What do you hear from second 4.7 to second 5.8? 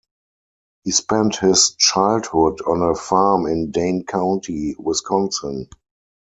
Wisconsin.